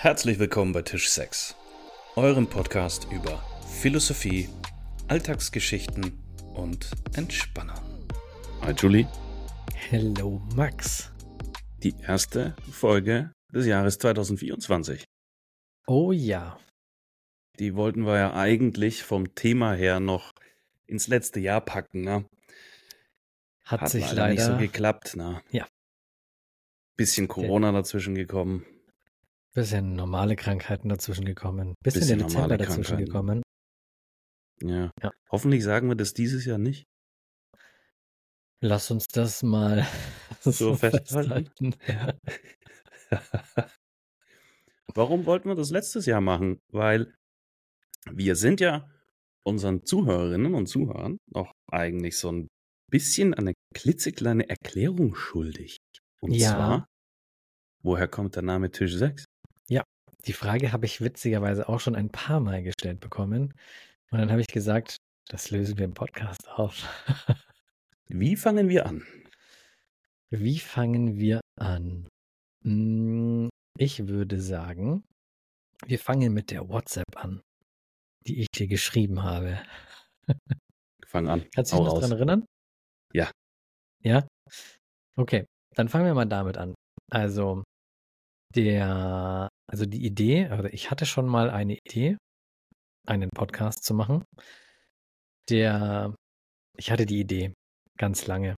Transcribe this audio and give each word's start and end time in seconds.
Herzlich 0.00 0.38
willkommen 0.38 0.70
bei 0.70 0.82
Tisch 0.82 1.10
6, 1.10 1.56
eurem 2.14 2.46
Podcast 2.46 3.08
über 3.10 3.42
Philosophie, 3.80 4.48
Alltagsgeschichten 5.08 6.16
und 6.54 6.92
Entspannung. 7.16 8.06
Hi 8.60 8.72
Julie. 8.74 9.08
Hello 9.74 10.40
Max. 10.54 11.10
Die 11.82 11.96
erste 12.00 12.54
Folge 12.70 13.32
des 13.52 13.66
Jahres 13.66 13.98
2024. 13.98 15.04
Oh 15.88 16.12
ja. 16.12 16.60
Die 17.58 17.74
wollten 17.74 18.06
wir 18.06 18.18
ja 18.18 18.34
eigentlich 18.34 19.02
vom 19.02 19.34
Thema 19.34 19.72
her 19.72 19.98
noch 19.98 20.30
ins 20.86 21.08
letzte 21.08 21.40
Jahr 21.40 21.60
packen, 21.60 22.02
ne? 22.02 22.24
Hat, 23.64 23.80
Hat 23.80 23.90
sich 23.90 24.04
leider, 24.04 24.14
leider, 24.14 24.32
nicht 24.34 24.44
so 24.44 24.56
geklappt, 24.58 25.16
ne? 25.16 25.42
Ja. 25.50 25.66
Bisschen 26.96 27.26
Corona 27.26 27.72
dazwischen 27.72 28.14
gekommen. 28.14 28.64
Bisschen 29.58 29.96
normale 29.96 30.36
Krankheiten 30.36 30.88
dazwischen 30.88 31.24
gekommen. 31.24 31.74
Bisschen, 31.82 32.02
Bisschen 32.02 32.18
der 32.20 32.28
Dezember 32.28 32.56
dazwischen 32.56 32.96
gekommen. 32.96 33.42
Ja. 34.62 34.92
ja. 35.02 35.10
Hoffentlich 35.32 35.64
sagen 35.64 35.88
wir 35.88 35.96
das 35.96 36.14
dieses 36.14 36.44
Jahr 36.44 36.58
nicht. 36.58 36.86
Lass 38.62 38.88
uns 38.92 39.08
das 39.08 39.42
mal 39.42 39.84
so, 40.42 40.52
so 40.52 40.74
festhalten. 40.76 41.74
Ja. 41.88 42.14
Warum 44.94 45.26
wollten 45.26 45.48
wir 45.48 45.56
das 45.56 45.70
letztes 45.70 46.06
Jahr 46.06 46.20
machen? 46.20 46.60
Weil 46.70 47.12
wir 48.08 48.36
sind 48.36 48.60
ja 48.60 48.88
unseren 49.44 49.84
Zuhörerinnen 49.84 50.54
und 50.54 50.68
Zuhörern 50.68 51.18
noch 51.34 51.50
eigentlich 51.68 52.16
so 52.16 52.30
ein 52.30 52.46
bisschen 52.92 53.34
eine 53.34 53.54
klitzekleine 53.74 54.48
Erklärung 54.48 55.16
schuldig. 55.16 55.78
Und 56.20 56.30
ja. 56.30 56.50
zwar, 56.50 56.86
woher 57.82 58.06
kommt 58.06 58.36
der 58.36 58.44
Name 58.44 58.70
Tisch 58.70 58.94
6? 58.94 59.24
Die 60.28 60.34
Frage 60.34 60.72
habe 60.72 60.84
ich 60.84 61.00
witzigerweise 61.00 61.70
auch 61.70 61.80
schon 61.80 61.96
ein 61.96 62.10
paar 62.10 62.38
Mal 62.38 62.62
gestellt 62.62 63.00
bekommen. 63.00 63.54
Und 64.10 64.18
dann 64.18 64.30
habe 64.30 64.42
ich 64.42 64.46
gesagt, 64.46 64.98
das 65.28 65.50
lösen 65.50 65.78
wir 65.78 65.86
im 65.86 65.94
Podcast 65.94 66.46
auf. 66.50 66.86
Wie 68.08 68.36
fangen 68.36 68.68
wir 68.68 68.84
an? 68.84 69.06
Wie 70.28 70.58
fangen 70.58 71.16
wir 71.16 71.40
an? 71.58 72.08
Hm, 72.62 73.48
ich 73.78 74.06
würde 74.06 74.38
sagen, 74.38 75.02
wir 75.86 75.98
fangen 75.98 76.34
mit 76.34 76.50
der 76.50 76.68
WhatsApp 76.68 77.16
an, 77.16 77.40
die 78.26 78.42
ich 78.42 78.48
dir 78.48 78.66
geschrieben 78.66 79.22
habe. 79.22 79.62
Fang 81.06 81.26
an. 81.28 81.46
Kannst 81.54 81.72
du 81.72 81.76
dich 81.76 81.86
noch 81.86 81.94
daran 81.94 82.12
erinnern? 82.12 82.44
Ja. 83.14 83.30
Ja? 84.02 84.28
Okay, 85.16 85.46
dann 85.74 85.88
fangen 85.88 86.04
wir 86.04 86.14
mal 86.14 86.26
damit 86.26 86.58
an. 86.58 86.74
Also, 87.10 87.64
der 88.54 89.48
also 89.70 89.84
die 89.84 90.04
Idee, 90.04 90.46
also 90.46 90.64
ich 90.64 90.90
hatte 90.90 91.04
schon 91.06 91.26
mal 91.26 91.50
eine 91.50 91.74
Idee, 91.84 92.16
einen 93.06 93.30
Podcast 93.30 93.84
zu 93.84 93.94
machen. 93.94 94.24
Der, 95.50 96.14
ich 96.76 96.90
hatte 96.90 97.06
die 97.06 97.20
Idee 97.20 97.52
ganz 97.98 98.26
lange. 98.26 98.54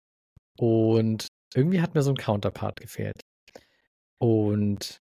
Und 0.59 1.29
irgendwie 1.55 1.81
hat 1.81 1.95
mir 1.95 2.03
so 2.03 2.11
ein 2.11 2.17
Counterpart 2.17 2.77
gefehlt. 2.77 3.21
Und 4.21 4.99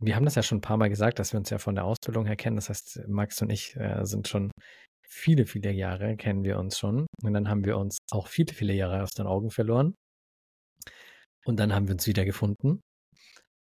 wir 0.00 0.16
haben 0.16 0.24
das 0.24 0.34
ja 0.34 0.42
schon 0.42 0.58
ein 0.58 0.62
paar 0.62 0.76
Mal 0.76 0.88
gesagt, 0.88 1.18
dass 1.18 1.32
wir 1.32 1.38
uns 1.38 1.50
ja 1.50 1.58
von 1.58 1.74
der 1.74 1.84
Ausbildung 1.84 2.26
her 2.26 2.36
kennen. 2.36 2.56
Das 2.56 2.68
heißt, 2.68 3.08
Max 3.08 3.40
und 3.42 3.50
ich 3.50 3.76
äh, 3.76 4.04
sind 4.04 4.28
schon 4.28 4.50
viele, 5.06 5.46
viele 5.46 5.72
Jahre, 5.72 6.16
kennen 6.16 6.44
wir 6.44 6.58
uns 6.58 6.78
schon. 6.78 7.06
Und 7.22 7.32
dann 7.32 7.48
haben 7.48 7.64
wir 7.64 7.78
uns 7.78 7.98
auch 8.10 8.26
viele, 8.28 8.52
viele 8.54 8.74
Jahre 8.74 9.02
aus 9.02 9.10
den 9.10 9.26
Augen 9.26 9.50
verloren. 9.50 9.94
Und 11.44 11.58
dann 11.58 11.74
haben 11.74 11.88
wir 11.88 11.94
uns 11.94 12.06
wieder 12.06 12.24
gefunden. 12.24 12.80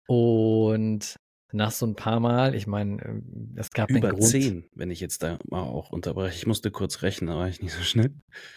Und 0.07 1.15
nach 1.53 1.71
so 1.71 1.85
ein 1.85 1.95
paar 1.95 2.19
Mal, 2.19 2.55
ich 2.55 2.67
meine, 2.67 3.01
ähm, 3.03 3.53
es 3.55 3.69
gab 3.69 3.89
Über 3.89 4.09
einen 4.09 4.17
Grund. 4.17 4.29
zehn, 4.29 4.67
wenn 4.73 4.89
ich 4.89 4.99
jetzt 4.99 5.21
da 5.23 5.37
mal 5.49 5.61
auch 5.61 5.91
unterbreche. 5.91 6.35
Ich 6.35 6.47
musste 6.47 6.71
kurz 6.71 7.03
rechnen, 7.03 7.29
da 7.29 7.37
war 7.37 7.47
ich 7.47 7.61
nicht 7.61 7.73
so 7.73 7.83
schnell. 7.83 8.13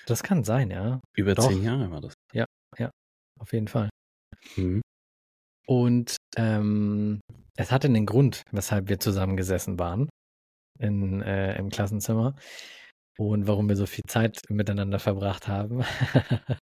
Das 0.07 0.23
kann 0.23 0.45
sein, 0.45 0.71
ja. 0.71 1.01
Über 1.15 1.35
Doch. 1.35 1.49
zehn 1.49 1.63
Jahre 1.63 1.91
war 1.91 2.01
das. 2.01 2.15
Ja, 2.33 2.47
ja, 2.79 2.91
auf 3.39 3.53
jeden 3.53 3.69
Fall. 3.69 3.91
Mhm. 4.57 4.81
Und 5.67 6.17
ähm, 6.37 7.21
es 7.57 7.71
hatte 7.71 7.89
einen 7.89 8.07
Grund, 8.07 8.43
weshalb 8.51 8.89
wir 8.89 8.99
zusammengesessen 8.99 9.79
waren 9.79 10.09
in, 10.79 11.21
äh, 11.23 11.57
im 11.59 11.69
Klassenzimmer 11.69 12.37
und 13.19 13.47
warum 13.47 13.69
wir 13.69 13.77
so 13.77 13.87
viel 13.87 14.05
Zeit 14.09 14.41
miteinander 14.49 14.99
verbracht 14.99 15.49
haben. 15.49 15.85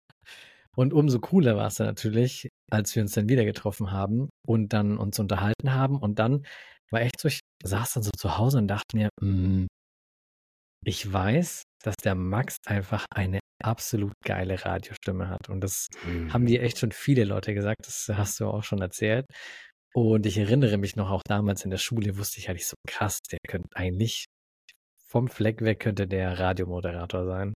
Und 0.76 0.92
umso 0.92 1.20
cooler 1.20 1.56
war 1.56 1.68
es 1.68 1.78
natürlich, 1.78 2.48
als 2.70 2.94
wir 2.94 3.02
uns 3.02 3.12
dann 3.12 3.28
wieder 3.28 3.44
getroffen 3.44 3.92
haben 3.92 4.28
und 4.46 4.72
dann 4.72 4.98
uns 4.98 5.18
unterhalten 5.18 5.74
haben. 5.74 5.98
Und 5.98 6.18
dann 6.18 6.46
war 6.90 7.00
echt 7.00 7.20
so, 7.20 7.28
ich 7.28 7.40
saß 7.62 7.92
dann 7.94 8.02
so 8.02 8.10
zu 8.16 8.38
Hause 8.38 8.58
und 8.58 8.68
dachte 8.68 8.96
mir, 8.96 9.08
mm, 9.20 9.66
ich 10.84 11.12
weiß, 11.12 11.62
dass 11.82 11.96
der 11.96 12.14
Max 12.14 12.56
einfach 12.66 13.06
eine 13.10 13.40
absolut 13.62 14.12
geile 14.24 14.64
Radiostimme 14.64 15.28
hat. 15.28 15.48
Und 15.48 15.60
das 15.62 15.88
mhm. 16.04 16.32
haben 16.32 16.46
dir 16.46 16.62
echt 16.62 16.78
schon 16.78 16.92
viele 16.92 17.24
Leute 17.24 17.54
gesagt. 17.54 17.86
Das 17.86 18.10
hast 18.12 18.40
du 18.40 18.46
auch 18.46 18.64
schon 18.64 18.80
erzählt. 18.80 19.26
Und 19.94 20.26
ich 20.26 20.36
erinnere 20.38 20.76
mich 20.76 20.96
noch, 20.96 21.10
auch 21.10 21.22
damals 21.26 21.64
in 21.64 21.70
der 21.70 21.78
Schule 21.78 22.18
wusste 22.18 22.40
ich 22.40 22.50
eigentlich 22.50 22.66
so 22.66 22.74
krass, 22.86 23.20
der 23.30 23.38
könnte 23.46 23.68
eigentlich 23.74 24.26
vom 25.06 25.28
Fleck 25.28 25.62
weg 25.62 25.80
könnte 25.80 26.08
der 26.08 26.38
Radiomoderator 26.38 27.24
sein. 27.26 27.54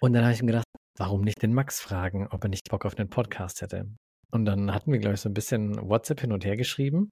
Und 0.00 0.12
dann 0.12 0.24
habe 0.24 0.34
ich 0.34 0.42
mir 0.42 0.48
gedacht, 0.48 0.66
warum 0.96 1.22
nicht 1.22 1.42
den 1.42 1.54
Max 1.54 1.80
fragen, 1.80 2.26
ob 2.30 2.44
er 2.44 2.50
nicht 2.50 2.68
Bock 2.70 2.84
auf 2.84 2.96
einen 2.98 3.08
Podcast 3.08 3.62
hätte. 3.62 3.88
Und 4.32 4.44
dann 4.44 4.72
hatten 4.74 4.92
wir, 4.92 4.98
glaube 4.98 5.14
ich, 5.14 5.20
so 5.20 5.28
ein 5.28 5.34
bisschen 5.34 5.76
WhatsApp 5.88 6.20
hin 6.20 6.32
und 6.32 6.44
her 6.44 6.56
geschrieben 6.56 7.10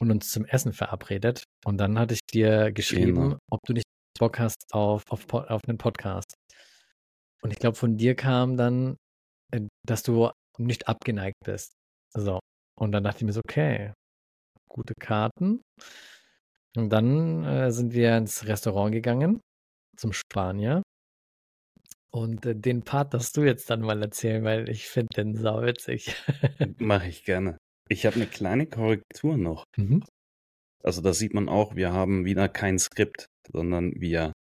und 0.00 0.10
uns 0.10 0.30
zum 0.30 0.44
Essen 0.44 0.72
verabredet. 0.72 1.44
Und 1.64 1.78
dann 1.78 1.98
hatte 1.98 2.14
ich 2.14 2.20
dir 2.32 2.72
geschrieben, 2.72 3.14
genau. 3.14 3.38
ob 3.50 3.60
du 3.66 3.72
nicht 3.72 3.86
Bock 4.18 4.38
hast 4.38 4.72
auf, 4.72 5.02
auf, 5.10 5.32
auf 5.32 5.60
einen 5.66 5.78
Podcast. 5.78 6.34
Und 7.42 7.50
ich 7.50 7.58
glaube, 7.58 7.76
von 7.76 7.96
dir 7.96 8.14
kam 8.14 8.56
dann, 8.56 8.96
äh, 9.52 9.62
dass 9.86 10.02
du 10.02 10.30
nicht 10.58 10.88
abgeneigt 10.88 11.36
bist. 11.44 11.72
So. 12.14 12.38
Und 12.78 12.92
dann 12.92 13.04
dachte 13.04 13.18
ich 13.18 13.24
mir 13.24 13.32
so, 13.32 13.40
okay, 13.44 13.92
gute 14.68 14.94
Karten. 14.94 15.62
Und 16.76 16.90
dann 16.90 17.44
äh, 17.44 17.70
sind 17.70 17.92
wir 17.92 18.16
ins 18.16 18.46
Restaurant 18.46 18.92
gegangen, 18.92 19.40
zum 19.96 20.12
Spanier. 20.12 20.82
Und 22.14 22.46
äh, 22.46 22.54
den 22.54 22.82
Part 22.84 23.12
darfst 23.12 23.36
du 23.36 23.42
jetzt 23.42 23.68
dann 23.70 23.80
mal 23.80 24.00
erzählen, 24.00 24.44
weil 24.44 24.68
ich 24.68 24.86
finde 24.86 25.08
den 25.16 25.34
sauwitzig. 25.34 26.14
Mache 26.78 27.08
ich 27.08 27.24
gerne. 27.24 27.58
Ich 27.88 28.06
habe 28.06 28.14
eine 28.14 28.26
kleine 28.26 28.66
Korrektur 28.66 29.36
noch. 29.36 29.64
Mhm. 29.76 30.04
Also 30.84 31.02
da 31.02 31.12
sieht 31.12 31.34
man 31.34 31.48
auch, 31.48 31.74
wir 31.74 31.92
haben 31.92 32.24
wieder 32.24 32.48
kein 32.48 32.78
Skript, 32.78 33.26
sondern 33.50 34.00
wir 34.00 34.32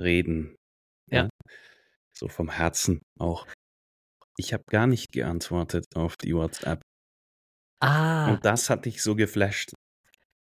reden. 0.00 0.56
Ja. 1.12 1.24
ja? 1.24 1.28
So 2.12 2.26
vom 2.26 2.50
Herzen 2.50 3.00
auch. 3.20 3.46
Ich 4.36 4.52
habe 4.52 4.64
gar 4.68 4.88
nicht 4.88 5.12
geantwortet 5.12 5.84
auf 5.94 6.16
die 6.16 6.34
WhatsApp. 6.34 6.82
Ah. 7.78 8.32
Und 8.32 8.44
das 8.44 8.68
hat 8.68 8.84
dich 8.84 9.00
so 9.00 9.14
geflasht. 9.14 9.72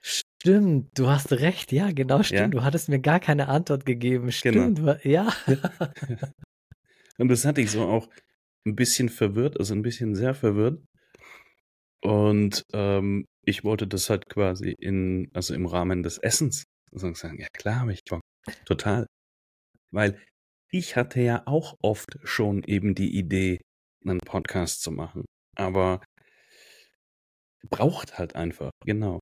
Stimmt, 0.01 0.97
du 0.97 1.09
hast 1.09 1.34
recht. 1.34 1.73
Ja, 1.73 1.91
genau, 1.91 2.23
stimmt. 2.23 2.40
Ja? 2.40 2.47
Du 2.47 2.63
hattest 2.63 2.88
mir 2.88 3.00
gar 3.00 3.19
keine 3.19 3.50
Antwort 3.50 3.85
gegeben. 3.85 4.29
Genau. 4.29 4.31
Stimmt, 4.31 4.78
genau. 4.78 4.96
ja. 5.03 5.34
Und 7.19 7.28
das 7.30 7.46
hatte 7.46 7.62
ich 7.62 7.72
so 7.72 7.84
auch 7.84 8.09
ein 8.66 8.75
bisschen 8.75 9.09
verwirrt, 9.09 9.59
also 9.59 9.74
ein 9.74 9.81
bisschen 9.81 10.16
sehr 10.16 10.34
verwirrt. 10.34 10.84
Und 12.02 12.63
ähm, 12.74 13.25
ich 13.46 13.63
wollte 13.63 13.88
das 13.88 14.09
halt 14.09 14.30
quasi 14.30 14.74
in, 14.80 15.29
also 15.34 15.53
im 15.53 15.66
Rahmen 15.66 16.03
des 16.03 16.18
Essens 16.18 16.63
sagen, 16.91 17.40
ja 17.40 17.47
klar 17.53 17.81
habe 17.81 17.94
ich 17.94 18.03
Bock, 18.03 18.22
total. 18.66 19.06
Weil 19.91 20.19
ich 20.72 20.96
hatte 20.96 21.22
ja 21.22 21.44
auch 21.46 21.75
oft 21.81 22.19
schon 22.24 22.63
eben 22.63 22.96
die 22.96 23.18
Idee, 23.18 23.59
einen 24.06 24.19
Podcast 24.19 24.81
zu 24.81 24.91
machen. 24.91 25.25
Aber 25.56 26.02
braucht 27.69 28.18
halt 28.18 28.35
einfach, 28.35 28.72
genau. 28.85 29.19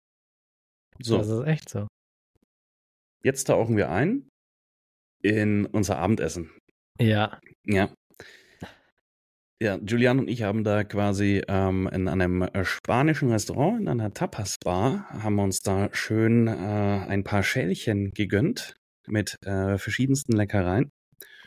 So. 0.99 1.17
Das 1.17 1.29
ist 1.29 1.45
echt 1.45 1.69
so. 1.69 1.87
Jetzt 3.23 3.45
tauchen 3.45 3.77
wir 3.77 3.89
ein 3.89 4.29
in 5.21 5.65
unser 5.65 5.97
Abendessen. 5.97 6.51
Ja. 6.99 7.39
Ja. 7.65 7.89
Ja, 9.59 9.79
Julian 9.83 10.19
und 10.19 10.27
ich 10.27 10.43
haben 10.43 10.63
da 10.63 10.83
quasi 10.83 11.41
ähm, 11.47 11.89
in 11.91 12.07
einem 12.07 12.43
äh, 12.43 12.63
spanischen 12.63 13.31
Restaurant, 13.31 13.81
in 13.81 13.87
einer 13.87 14.13
Tapas-Bar, 14.13 15.09
haben 15.09 15.39
uns 15.39 15.61
da 15.61 15.89
schön 15.93 16.45
äh, 16.47 16.51
ein 16.51 17.23
paar 17.23 17.41
Schälchen 17.41 18.11
gegönnt 18.11 18.75
mit 19.07 19.35
äh, 19.45 19.79
verschiedensten 19.79 20.33
Leckereien. 20.33 20.91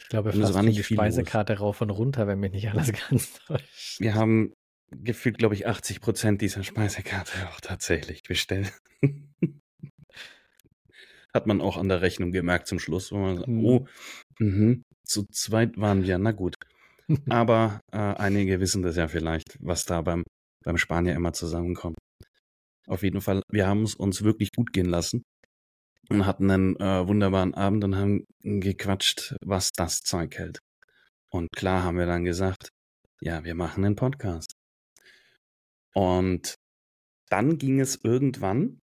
Ich 0.00 0.08
glaube, 0.08 0.32
fast 0.32 0.54
war 0.54 0.64
nicht 0.64 0.78
die 0.78 0.82
Speisekarte 0.82 1.52
los. 1.52 1.62
rauf 1.62 1.80
und 1.82 1.90
runter, 1.90 2.26
wenn 2.26 2.40
mich 2.40 2.50
nicht 2.50 2.68
alles 2.68 2.90
ganz 3.08 3.34
täuscht. 3.46 4.00
Wir 4.00 4.16
haben 4.16 4.54
gefühlt, 4.90 5.38
glaube 5.38 5.54
ich, 5.54 5.68
80 5.68 6.00
Prozent 6.00 6.40
dieser 6.40 6.64
Speisekarte 6.64 7.48
auch 7.50 7.60
tatsächlich 7.60 8.24
bestellt. 8.24 8.72
Hat 11.32 11.46
man 11.46 11.60
auch 11.60 11.76
an 11.76 11.88
der 11.88 12.02
Rechnung 12.02 12.32
gemerkt 12.32 12.66
zum 12.66 12.80
Schluss, 12.80 13.12
wo 13.12 13.18
man 13.18 13.36
sagt, 13.36 13.46
mhm. 13.48 13.64
oh, 13.64 13.86
mh, 14.40 14.78
zu 15.10 15.26
zweit 15.32 15.76
waren 15.76 16.04
wir, 16.04 16.18
na 16.18 16.32
gut. 16.32 16.54
Aber 17.28 17.80
äh, 17.92 17.98
einige 17.98 18.60
wissen 18.60 18.82
das 18.82 18.96
ja 18.96 19.08
vielleicht, 19.08 19.58
was 19.60 19.84
da 19.84 20.00
beim, 20.02 20.24
beim 20.64 20.78
Spanier 20.78 21.14
immer 21.14 21.32
zusammenkommt. 21.32 21.98
Auf 22.86 23.02
jeden 23.02 23.20
Fall, 23.20 23.42
wir 23.50 23.66
haben 23.66 23.82
es 23.82 23.94
uns 23.94 24.22
wirklich 24.22 24.50
gut 24.52 24.72
gehen 24.72 24.86
lassen 24.86 25.22
und 26.08 26.26
hatten 26.26 26.50
einen 26.50 26.76
äh, 26.76 27.06
wunderbaren 27.06 27.54
Abend 27.54 27.84
und 27.84 27.96
haben 27.96 28.24
gequatscht, 28.42 29.36
was 29.42 29.70
das 29.72 30.00
Zeug 30.00 30.36
hält. 30.38 30.58
Und 31.30 31.48
klar 31.52 31.82
haben 31.84 31.98
wir 31.98 32.06
dann 32.06 32.24
gesagt, 32.24 32.70
ja, 33.20 33.44
wir 33.44 33.54
machen 33.54 33.84
einen 33.84 33.96
Podcast. 33.96 34.54
Und 35.94 36.54
dann 37.28 37.58
ging 37.58 37.80
es 37.80 37.98
irgendwann 38.02 38.78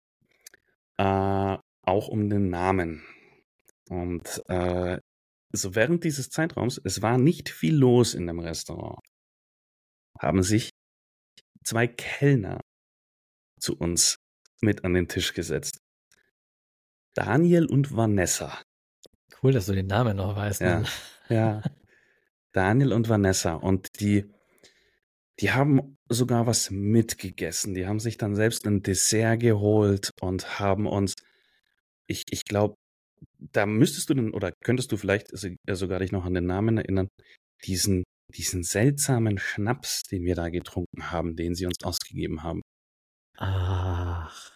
äh, 0.98 1.58
auch 1.84 2.08
um 2.08 2.30
den 2.30 2.50
Namen. 2.50 3.04
Und 3.90 4.42
äh, 4.48 4.98
so 5.56 5.76
während 5.76 6.04
dieses 6.04 6.30
Zeitraums, 6.30 6.82
es 6.84 7.02
war 7.02 7.18
nicht 7.18 7.50
viel 7.50 7.76
los 7.76 8.14
in 8.14 8.28
dem 8.28 8.40
Restaurant, 8.40 9.00
haben 10.20 10.44
sich 10.44 10.72
zwei 11.64 11.88
Kellner 11.88 12.60
zu 13.60 13.78
uns 13.78 14.18
mit 14.62 14.84
an 14.84 14.94
den 14.94 15.08
Tisch 15.08 15.34
gesetzt. 15.34 15.78
Daniel 17.16 17.66
und 17.66 17.96
Vanessa. 17.96 18.62
Cool, 19.42 19.52
dass 19.52 19.68
du 19.68 19.74
den 19.74 19.88
Namen 19.88 20.18
noch 20.18 20.36
weißt. 20.36 20.62
Ja, 20.62 20.80
Ne? 20.80 20.86
ja. 21.30 21.62
Daniel 22.52 22.94
und 22.94 23.10
Vanessa. 23.10 23.54
Und 23.54 24.00
die, 24.00 24.32
die 25.40 25.52
haben 25.52 25.98
sogar 26.10 26.48
was 26.48 26.72
mitgegessen. 26.72 27.74
Die 27.74 27.86
haben 27.86 28.00
sich 28.00 28.18
dann 28.18 28.36
selbst 28.36 28.66
ein 28.66 28.82
Dessert 28.82 29.40
geholt 29.40 30.12
und 30.22 30.60
haben 30.60 30.88
uns, 30.88 31.14
ich, 32.08 32.26
ich 32.32 32.46
glaube, 32.46 32.76
da 33.40 33.66
müsstest 33.66 34.10
du 34.10 34.14
denn, 34.14 34.34
oder 34.34 34.52
könntest 34.64 34.92
du 34.92 34.98
vielleicht 34.98 35.30
sogar 35.38 36.00
dich 36.00 36.12
noch 36.12 36.26
an 36.26 36.34
den 36.34 36.46
Namen 36.46 36.78
erinnern, 36.78 37.08
diesen, 37.66 38.04
diesen 38.34 38.64
seltsamen 38.64 39.38
Schnaps, 39.38 40.04
den 40.04 40.24
wir 40.24 40.36
da 40.36 40.50
getrunken 40.50 41.12
haben, 41.12 41.36
den 41.36 41.56
sie 41.56 41.66
uns 41.66 41.84
ausgegeben 41.84 42.44
haben. 42.44 42.62
Ach, 43.38 44.52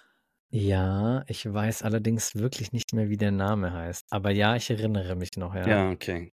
ja, 0.50 1.24
ich 1.28 1.52
weiß 1.52 1.84
allerdings 1.84 2.36
wirklich 2.36 2.72
nicht 2.72 2.94
mehr, 2.94 3.10
wie 3.10 3.18
der 3.18 3.32
Name 3.32 3.74
heißt. 3.74 4.06
Aber 4.12 4.32
ja, 4.32 4.56
ich 4.56 4.70
erinnere 4.70 5.16
mich 5.16 5.32
noch, 5.36 5.54
ja. 5.56 5.68
Ja, 5.68 5.92
okay. 5.92 6.32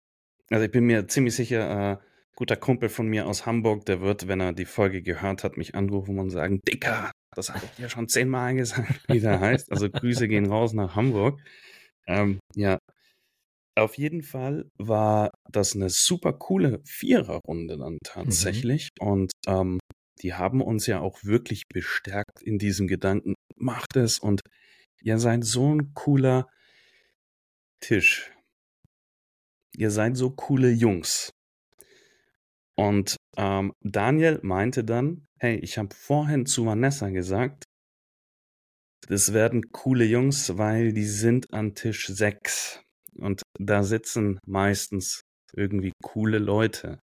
Also 0.49 0.65
ich 0.65 0.71
bin 0.71 0.85
mir 0.85 1.07
ziemlich 1.07 1.35
sicher, 1.35 1.93
äh, 1.93 1.97
guter 2.35 2.55
Kumpel 2.55 2.89
von 2.89 3.07
mir 3.07 3.27
aus 3.27 3.45
Hamburg, 3.45 3.85
der 3.85 4.01
wird, 4.01 4.27
wenn 4.27 4.39
er 4.39 4.53
die 4.53 4.65
Folge 4.65 5.01
gehört 5.01 5.43
hat, 5.43 5.57
mich 5.57 5.73
anrufen 5.75 6.19
und 6.19 6.29
sagen, 6.29 6.61
Dicker, 6.67 7.11
das 7.35 7.49
habe 7.49 7.65
ich 7.65 7.71
dir 7.71 7.89
schon 7.89 8.07
zehnmal 8.07 8.55
gesagt, 8.55 9.03
wie 9.07 9.19
der 9.19 9.39
heißt. 9.39 9.71
Also 9.71 9.89
Grüße 9.89 10.27
gehen 10.27 10.45
raus 10.45 10.73
nach 10.73 10.95
Hamburg. 10.95 11.39
Ähm, 12.07 12.39
ja, 12.55 12.77
auf 13.75 13.97
jeden 13.97 14.21
Fall 14.21 14.69
war 14.77 15.31
das 15.49 15.75
eine 15.75 15.89
super 15.89 16.33
coole 16.33 16.81
Viererrunde 16.85 17.77
dann 17.77 17.93
mhm. 17.93 17.99
tatsächlich. 18.03 18.89
Mhm. 19.01 19.07
Und 19.07 19.31
ähm, 19.47 19.79
die 20.21 20.33
haben 20.33 20.61
uns 20.61 20.87
ja 20.87 20.99
auch 20.99 21.23
wirklich 21.23 21.63
bestärkt 21.67 22.41
in 22.41 22.59
diesem 22.59 22.87
Gedanken, 22.87 23.33
macht 23.55 23.95
es 23.95 24.19
und 24.19 24.41
ihr 25.01 25.17
seid 25.19 25.43
so 25.43 25.73
ein 25.73 25.93
cooler 25.93 26.47
Tisch. 27.81 28.31
Ihr 29.75 29.91
seid 29.91 30.15
so 30.17 30.29
coole 30.29 30.69
Jungs. 30.69 31.31
Und 32.75 33.17
ähm, 33.37 33.73
Daniel 33.81 34.39
meinte 34.43 34.83
dann, 34.83 35.25
hey, 35.39 35.57
ich 35.57 35.77
habe 35.77 35.93
vorhin 35.93 36.45
zu 36.45 36.65
Vanessa 36.65 37.09
gesagt, 37.09 37.65
das 39.07 39.33
werden 39.33 39.71
coole 39.71 40.05
Jungs, 40.05 40.57
weil 40.57 40.93
die 40.93 41.05
sind 41.05 41.53
an 41.53 41.75
Tisch 41.75 42.07
6. 42.07 42.81
Und 43.15 43.41
da 43.59 43.83
sitzen 43.83 44.39
meistens 44.45 45.21
irgendwie 45.53 45.91
coole 46.01 46.39
Leute. 46.39 46.99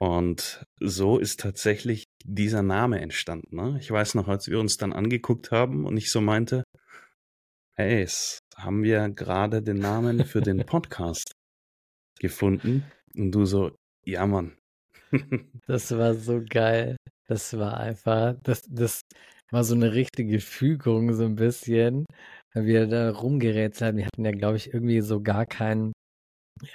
Und 0.00 0.64
so 0.80 1.18
ist 1.18 1.40
tatsächlich 1.40 2.04
dieser 2.24 2.62
Name 2.62 3.00
entstanden. 3.00 3.56
Ne? 3.56 3.78
Ich 3.80 3.90
weiß 3.90 4.14
noch, 4.14 4.28
als 4.28 4.48
wir 4.48 4.60
uns 4.60 4.76
dann 4.76 4.92
angeguckt 4.92 5.50
haben 5.50 5.84
und 5.86 5.96
ich 5.96 6.10
so 6.10 6.20
meinte, 6.20 6.62
hey, 7.74 8.06
haben 8.56 8.82
wir 8.82 9.08
gerade 9.10 9.62
den 9.62 9.78
Namen 9.78 10.24
für 10.24 10.40
den 10.40 10.58
Podcast 10.66 11.32
gefunden? 12.20 12.84
Und 13.14 13.32
du 13.32 13.44
so, 13.44 13.76
ja, 14.04 14.26
Mann. 14.26 14.56
das 15.66 15.96
war 15.96 16.14
so 16.14 16.42
geil. 16.48 16.96
Das 17.26 17.56
war 17.58 17.78
einfach, 17.78 18.36
das, 18.42 18.62
das 18.68 19.02
war 19.50 19.64
so 19.64 19.74
eine 19.74 19.92
richtige 19.92 20.40
Fügung, 20.40 21.12
so 21.14 21.24
ein 21.24 21.36
bisschen. 21.36 22.06
Weil 22.54 22.66
wir 22.66 22.86
da 22.86 23.10
rumgerätselt 23.10 23.88
haben. 23.88 23.98
Wir 23.98 24.06
hatten 24.06 24.24
ja, 24.24 24.32
glaube 24.32 24.56
ich, 24.56 24.72
irgendwie 24.72 25.00
so 25.00 25.22
gar 25.22 25.46
keinen 25.46 25.92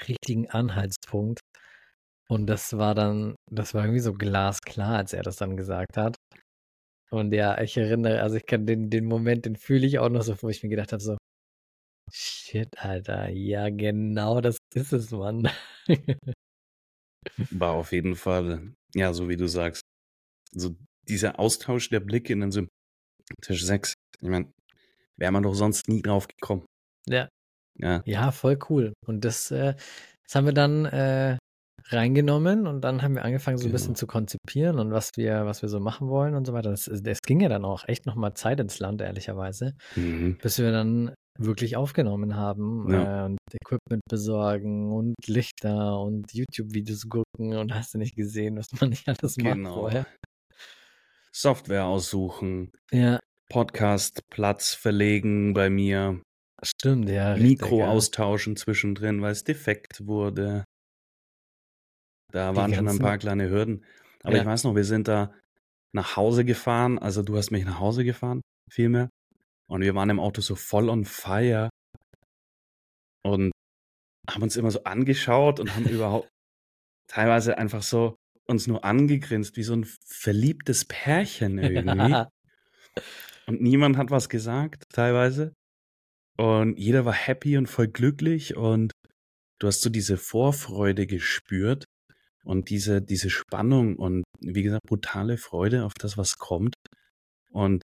richtigen 0.08 0.50
Anhaltspunkt. 0.50 1.40
Und 2.30 2.48
das 2.48 2.78
war 2.78 2.96
dann, 2.96 3.36
das 3.52 3.74
war 3.74 3.84
irgendwie 3.84 4.00
so 4.00 4.14
glasklar, 4.14 4.98
als 4.98 5.14
er 5.14 5.24
das 5.24 5.38
dann 5.38 5.58
gesagt 5.58 5.98
hat. 5.98 6.16
Und 7.12 7.34
ja, 7.34 7.62
ich 7.62 7.78
erinnere, 7.78 8.22
also 8.22 8.38
ich 8.38 8.46
kann 8.46 8.66
den, 8.66 8.90
den 8.90 9.06
Moment, 9.06 9.46
den 9.46 9.56
fühle 9.56 9.86
ich 9.86 10.00
auch 10.00 10.10
noch 10.10 10.24
so, 10.24 10.36
wo 10.42 10.50
ich 10.50 10.64
mir 10.64 10.70
gedacht 10.70 10.94
habe, 10.94 11.04
so, 11.04 11.18
shit, 12.12 12.78
Alter, 12.80 13.30
ja, 13.30 13.70
genau 13.70 14.42
das 14.42 14.58
ist 14.74 14.94
es, 14.94 15.12
Mann. 15.12 15.50
War 17.52 17.74
auf 17.74 17.92
jeden 17.92 18.16
Fall, 18.16 18.74
ja, 18.96 19.14
so 19.14 19.30
wie 19.30 19.38
du 19.38 19.48
sagst, 19.48 19.82
so 20.52 20.76
dieser 21.08 21.40
Austausch 21.40 21.90
der 21.90 22.00
Blicke 22.00 22.34
in 22.34 22.42
den 22.42 22.52
so 22.52 22.66
Tisch 23.42 23.64
6. 23.64 23.94
Ich 24.22 24.30
meine, 24.30 24.52
wäre 25.18 25.32
man 25.32 25.44
doch 25.44 25.54
sonst 25.54 25.88
nie 25.88 26.02
drauf 26.02 26.28
gekommen. 26.28 26.66
Ja. 27.08 27.30
Ja, 27.78 28.04
ja 28.06 28.32
voll 28.32 28.60
cool. 28.70 28.94
Und 29.06 29.26
das, 29.26 29.52
äh, 29.52 29.74
das 30.24 30.36
haben 30.36 30.46
wir 30.46 30.54
dann 30.54 30.86
äh, 30.86 31.38
reingenommen 31.90 32.68
und 32.68 32.82
dann 32.82 33.02
haben 33.02 33.16
wir 33.16 33.26
angefangen, 33.26 33.58
so 33.58 33.68
ein 33.68 33.72
bisschen 33.72 33.90
genau. 33.90 34.00
zu 34.00 34.08
konzipieren 34.08 34.80
und 34.80 34.92
was 34.92 35.10
wir, 35.18 35.46
was 35.46 35.62
wir 35.62 35.70
so 35.70 35.80
machen 35.80 36.08
wollen 36.08 36.36
und 36.36 36.46
so 36.46 36.54
weiter. 36.54 36.72
Das, 36.72 36.90
das 37.04 37.22
ging 37.22 37.42
ja 37.42 37.50
dann 37.50 37.66
auch 37.66 37.88
echt 37.88 38.06
nochmal 38.06 38.34
Zeit 38.36 38.60
ins 38.60 38.80
Land, 38.80 39.02
ehrlicherweise, 39.02 39.74
mhm. 39.96 40.38
bis 40.42 40.60
wir 40.60 40.72
dann 40.72 41.14
wirklich 41.40 41.76
aufgenommen 41.76 42.36
haben 42.36 42.92
ja. 42.92 43.24
äh, 43.24 43.26
und 43.26 43.38
Equipment 43.54 44.04
besorgen 44.08 44.92
und 44.92 45.16
Lichter 45.26 46.00
und 46.00 46.32
YouTube-Videos 46.32 47.10
gucken 47.10 47.58
und 47.58 47.74
hast 47.74 47.94
du 47.94 47.98
nicht 47.98 48.16
gesehen, 48.16 48.58
was 48.58 48.68
man 48.80 48.90
nicht 48.90 49.08
alles 49.08 49.36
genau. 49.36 49.56
macht 49.56 49.74
vorher. 49.74 50.06
Software 51.36 51.86
aussuchen. 51.86 52.72
Ja. 52.92 53.20
Podcast-Platz 53.50 54.74
verlegen 54.74 55.54
bei 55.54 55.70
mir. 55.70 56.22
Stimmt, 56.64 57.10
ja. 57.10 57.36
Mikro 57.36 57.78
richtig, 57.78 57.88
austauschen 57.88 58.56
zwischendrin, 58.56 59.22
weil 59.22 59.32
es 59.32 59.44
defekt 59.44 60.06
wurde. 60.06 60.64
Da 62.32 62.52
Die 62.52 62.58
waren 62.58 62.74
schon 62.74 62.88
ein 62.88 63.00
paar 63.00 63.18
kleine 63.18 63.50
Hürden. 63.50 63.86
Aber 64.24 64.36
ja. 64.36 64.42
ich 64.42 64.48
weiß 64.48 64.64
noch, 64.64 64.76
wir 64.76 64.86
sind 64.86 65.08
da 65.08 65.34
nach 65.94 66.16
Hause 66.16 66.46
gefahren. 66.46 66.98
Also 66.98 67.22
du 67.22 67.38
hast 67.38 67.52
mich 67.52 67.66
nach 67.66 67.80
Hause 67.80 68.04
gefahren, 68.04 68.42
vielmehr. 68.72 69.10
Und 69.70 69.82
wir 69.82 69.96
waren 69.96 70.10
im 70.10 70.20
Auto 70.20 70.42
so 70.42 70.56
voll 70.56 70.90
on 70.90 71.06
fire. 71.06 71.70
Und 73.26 73.52
haben 74.30 74.44
uns 74.44 74.56
immer 74.56 74.72
so 74.72 74.84
angeschaut 74.84 75.60
und 75.60 75.76
haben 75.76 75.86
überhaupt 75.90 76.30
teilweise 77.08 77.58
einfach 77.58 77.84
so 77.84 78.16
uns 78.48 78.68
nur 78.68 78.84
angegrinst, 78.84 79.56
wie 79.58 79.64
so 79.64 79.74
ein 79.74 79.86
verliebtes 80.06 80.86
Pärchen 80.86 81.58
irgendwie. 81.58 82.26
und 83.48 83.62
niemand 83.62 83.98
hat 83.98 84.12
was 84.12 84.30
gesagt, 84.30 84.84
teilweise. 84.92 85.54
Und 86.38 86.78
jeder 86.78 87.06
war 87.06 87.14
happy 87.14 87.58
und 87.58 87.68
voll 87.68 87.88
glücklich 87.88 88.56
und 88.56 88.92
du 89.60 89.68
hast 89.68 89.82
so 89.82 89.90
diese 89.90 90.18
Vorfreude 90.18 91.06
gespürt 91.06 91.86
und 92.44 92.70
diese, 92.70 93.02
diese 93.02 93.30
Spannung 93.30 93.96
und 93.96 94.24
wie 94.40 94.64
gesagt, 94.64 94.84
brutale 94.88 95.38
Freude 95.38 95.86
auf 95.86 95.94
das, 95.94 96.18
was 96.18 96.38
kommt. 96.38 96.76
Und 97.52 97.84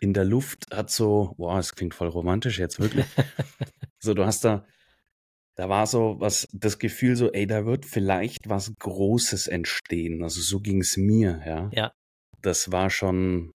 in 0.00 0.14
der 0.14 0.24
Luft 0.24 0.66
hat 0.72 0.90
so, 0.90 1.34
wow, 1.36 1.58
es 1.58 1.74
klingt 1.74 1.94
voll 1.94 2.08
romantisch 2.08 2.58
jetzt 2.58 2.80
wirklich. 2.80 3.06
so, 3.98 4.14
du 4.14 4.24
hast 4.24 4.44
da, 4.44 4.64
da 5.60 5.68
war 5.68 5.86
so 5.86 6.16
was, 6.18 6.48
das 6.54 6.78
Gefühl 6.78 7.16
so, 7.16 7.30
ey, 7.32 7.46
da 7.46 7.66
wird 7.66 7.84
vielleicht 7.84 8.48
was 8.48 8.72
Großes 8.78 9.46
entstehen. 9.46 10.22
Also 10.22 10.40
so 10.40 10.58
ging 10.58 10.80
es 10.80 10.96
mir, 10.96 11.42
ja. 11.44 11.68
Ja. 11.74 11.92
Das 12.40 12.72
war 12.72 12.88
schon, 12.88 13.52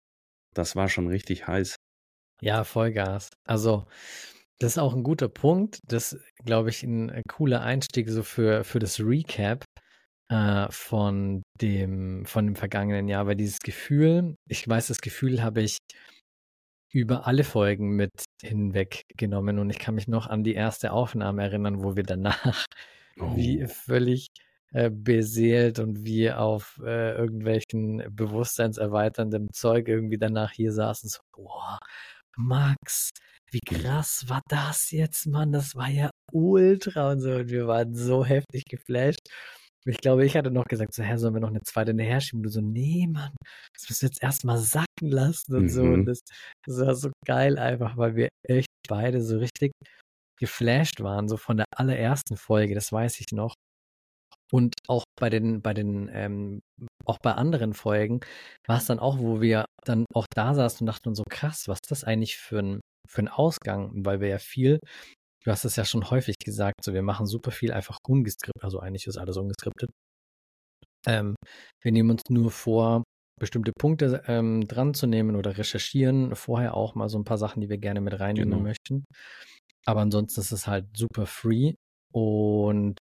das 0.52 0.76
war 0.76 0.90
schon 0.90 1.06
richtig 1.06 1.46
heiß. 1.46 1.76
Ja, 2.42 2.64
Vollgas. 2.64 3.30
Also, 3.46 3.86
das 4.58 4.72
ist 4.72 4.78
auch 4.78 4.92
ein 4.94 5.02
guter 5.02 5.30
Punkt. 5.30 5.78
Das, 5.86 6.18
glaube 6.44 6.68
ich, 6.68 6.82
ein 6.82 7.22
cooler 7.26 7.62
Einstieg 7.62 8.10
so 8.10 8.22
für, 8.22 8.64
für 8.64 8.80
das 8.80 9.00
Recap 9.00 9.64
äh, 10.28 10.66
von 10.68 11.42
dem, 11.58 12.26
von 12.26 12.44
dem 12.44 12.54
vergangenen 12.54 13.08
Jahr, 13.08 13.26
weil 13.26 13.36
dieses 13.36 13.60
Gefühl, 13.60 14.36
ich 14.46 14.68
weiß, 14.68 14.88
das 14.88 14.98
Gefühl 14.98 15.42
habe 15.42 15.62
ich 15.62 15.78
über 16.94 17.26
alle 17.26 17.42
Folgen 17.42 17.96
mit 17.96 18.24
hinweggenommen 18.40 19.58
und 19.58 19.68
ich 19.68 19.80
kann 19.80 19.96
mich 19.96 20.06
noch 20.06 20.28
an 20.28 20.44
die 20.44 20.54
erste 20.54 20.92
Aufnahme 20.92 21.42
erinnern, 21.42 21.82
wo 21.82 21.96
wir 21.96 22.04
danach 22.04 22.66
oh. 23.20 23.36
wie 23.36 23.66
völlig 23.66 24.28
äh, 24.70 24.90
beseelt 24.90 25.80
und 25.80 26.04
wie 26.04 26.30
auf 26.30 26.80
äh, 26.84 27.16
irgendwelchen 27.16 28.04
bewusstseinserweiterndem 28.10 29.52
Zeug 29.52 29.88
irgendwie 29.88 30.18
danach 30.18 30.52
hier 30.52 30.72
saßen, 30.72 31.08
so, 31.08 31.20
boah, 31.32 31.80
Max, 32.36 33.10
wie 33.50 33.60
krass 33.60 34.26
war 34.28 34.42
das 34.48 34.92
jetzt, 34.92 35.26
Mann? 35.26 35.50
Das 35.50 35.74
war 35.74 35.88
ja 35.88 36.10
ultra 36.32 37.10
und 37.10 37.20
so. 37.20 37.32
Und 37.32 37.50
wir 37.50 37.66
waren 37.66 37.94
so 37.94 38.24
heftig 38.24 38.64
geflasht. 38.66 39.28
Ich 39.86 39.98
glaube, 39.98 40.24
ich 40.24 40.36
hatte 40.36 40.50
noch 40.50 40.64
gesagt, 40.64 40.94
so, 40.94 41.02
hä, 41.02 41.16
sollen 41.16 41.34
wir 41.34 41.40
noch 41.40 41.50
eine 41.50 41.62
zweite 41.62 41.90
hinterher 41.90 42.20
schieben? 42.20 42.42
Du 42.42 42.48
so, 42.50 42.60
nee, 42.60 43.06
Mann, 43.06 43.32
das 43.74 43.88
müssen 43.88 44.02
wir 44.02 44.08
jetzt 44.08 44.22
erstmal 44.22 44.58
sacken 44.58 44.86
lassen 45.10 45.54
und 45.56 45.68
so. 45.68 45.82
Und 45.84 46.00
Mhm. 46.02 46.06
das, 46.06 46.20
das 46.66 46.80
war 46.80 46.94
so 46.94 47.10
geil 47.26 47.58
einfach, 47.58 47.96
weil 47.96 48.16
wir 48.16 48.28
echt 48.48 48.68
beide 48.88 49.20
so 49.22 49.38
richtig 49.38 49.72
geflasht 50.40 51.00
waren, 51.02 51.28
so 51.28 51.36
von 51.36 51.58
der 51.58 51.66
allerersten 51.76 52.36
Folge, 52.36 52.74
das 52.74 52.92
weiß 52.92 53.20
ich 53.20 53.32
noch. 53.32 53.54
Und 54.52 54.74
auch 54.88 55.04
bei 55.18 55.30
den, 55.30 55.62
bei 55.62 55.74
den, 55.74 56.08
ähm, 56.12 56.60
auch 57.06 57.18
bei 57.22 57.32
anderen 57.32 57.74
Folgen 57.74 58.20
war 58.66 58.78
es 58.78 58.86
dann 58.86 58.98
auch, 58.98 59.18
wo 59.18 59.40
wir 59.40 59.64
dann 59.84 60.06
auch 60.14 60.26
da 60.34 60.54
saßen 60.54 60.80
und 60.84 60.86
dachten 60.86 61.08
uns 61.08 61.18
so, 61.18 61.24
krass, 61.28 61.64
was 61.68 61.78
ist 61.82 61.90
das 61.90 62.04
eigentlich 62.04 62.36
für 62.36 62.60
ein, 62.60 62.80
für 63.08 63.22
ein 63.22 63.28
Ausgang? 63.28 63.90
Weil 64.04 64.20
wir 64.20 64.28
ja 64.28 64.38
viel, 64.38 64.78
du 65.44 65.50
hast 65.50 65.64
es 65.64 65.76
ja 65.76 65.84
schon 65.84 66.10
häufig 66.10 66.36
gesagt, 66.38 66.84
so 66.84 66.92
wir 66.94 67.02
machen 67.02 67.26
super 67.26 67.50
viel 67.50 67.72
einfach 67.72 67.98
ungeskriptet, 68.06 68.62
also 68.64 68.80
eigentlich 68.80 69.06
ist 69.06 69.18
alles 69.18 69.36
ungeskriptet. 69.36 69.90
Ähm, 71.06 71.34
wir 71.82 71.92
nehmen 71.92 72.10
uns 72.10 72.22
nur 72.30 72.50
vor, 72.50 73.02
bestimmte 73.40 73.72
Punkte 73.78 74.22
ähm, 74.26 74.66
dran 74.66 74.94
zu 74.94 75.06
nehmen 75.06 75.36
oder 75.36 75.58
recherchieren 75.58 76.34
vorher 76.36 76.74
auch 76.74 76.94
mal 76.94 77.08
so 77.08 77.18
ein 77.18 77.24
paar 77.24 77.38
Sachen, 77.38 77.60
die 77.60 77.68
wir 77.68 77.78
gerne 77.78 78.00
mit 78.00 78.18
reinnehmen 78.18 78.50
Genau. 78.50 78.62
möchten. 78.62 79.04
Aber 79.86 80.00
ansonsten 80.00 80.40
ist 80.40 80.52
es 80.52 80.66
halt 80.66 80.86
super 80.96 81.26
free 81.26 81.74
und 82.12 82.96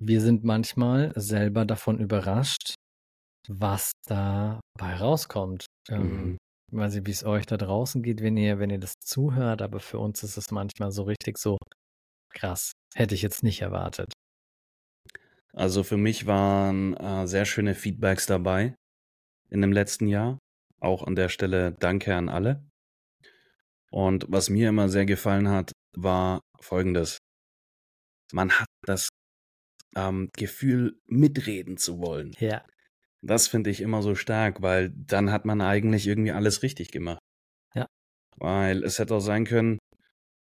wir 0.00 0.20
sind 0.20 0.44
manchmal 0.44 1.12
selber 1.16 1.64
davon 1.66 2.00
überrascht, 2.00 2.74
was 3.48 3.92
dabei 4.08 4.96
rauskommt. 4.96 5.66
Ähm, 5.90 6.38
Weiß 6.72 6.94
nicht, 6.94 7.06
wie 7.06 7.10
es 7.10 7.24
euch 7.24 7.46
da 7.46 7.56
draußen 7.56 8.02
geht, 8.02 8.22
wenn 8.22 8.36
ihr, 8.36 8.58
wenn 8.58 8.70
ihr 8.70 8.78
das 8.78 8.94
zuhört, 9.00 9.60
aber 9.60 9.80
für 9.80 9.98
uns 9.98 10.22
ist 10.22 10.36
es 10.36 10.50
manchmal 10.50 10.92
so 10.92 11.02
richtig 11.02 11.36
so 11.38 11.58
krass. 12.32 12.72
Hätte 12.94 13.14
ich 13.14 13.22
jetzt 13.22 13.42
nicht 13.42 13.60
erwartet. 13.60 14.12
Also 15.52 15.82
für 15.82 15.96
mich 15.96 16.26
waren 16.26 16.96
äh, 16.96 17.26
sehr 17.26 17.44
schöne 17.44 17.74
Feedbacks 17.74 18.26
dabei 18.26 18.76
in 19.48 19.60
dem 19.60 19.72
letzten 19.72 20.06
Jahr. 20.06 20.38
Auch 20.78 21.02
an 21.02 21.16
der 21.16 21.28
Stelle 21.28 21.72
danke 21.72 22.14
an 22.14 22.28
alle. 22.28 22.64
Und 23.90 24.26
was 24.28 24.48
mir 24.48 24.68
immer 24.68 24.88
sehr 24.88 25.06
gefallen 25.06 25.48
hat, 25.48 25.72
war 25.96 26.40
folgendes. 26.60 27.18
Man 28.32 28.52
hat 28.52 28.68
das 28.86 29.08
ähm, 29.96 30.30
Gefühl, 30.36 31.00
mitreden 31.06 31.76
zu 31.76 31.98
wollen. 31.98 32.32
Ja, 32.38 32.64
Das 33.22 33.48
finde 33.48 33.70
ich 33.70 33.80
immer 33.80 34.02
so 34.02 34.14
stark, 34.14 34.62
weil 34.62 34.90
dann 34.90 35.30
hat 35.30 35.44
man 35.44 35.60
eigentlich 35.60 36.06
irgendwie 36.06 36.32
alles 36.32 36.62
richtig 36.62 36.90
gemacht. 36.90 37.20
Ja. 37.74 37.86
Weil 38.36 38.82
es 38.84 38.98
hätte 38.98 39.14
auch 39.14 39.20
sein 39.20 39.44
können, 39.44 39.78